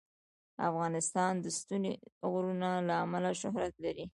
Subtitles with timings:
[0.69, 1.91] افغانستان د ستوني
[2.31, 4.05] غرونه له امله شهرت لري.